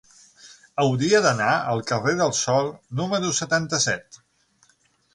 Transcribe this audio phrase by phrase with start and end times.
[0.83, 4.23] Hauria d'anar al carrer del Sol número setanta-set.